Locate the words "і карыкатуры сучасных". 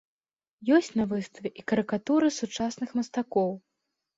1.63-2.89